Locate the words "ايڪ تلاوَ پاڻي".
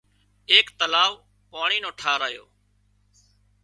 0.51-1.77